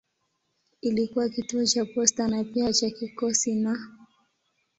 Ilikuwa 0.81 1.29
kituo 1.29 1.65
cha 1.65 1.85
posta 1.85 2.27
na 2.27 2.43
pia 2.43 2.73
cha 2.73 2.89
kikosi 2.89 3.55
na. 3.55 3.87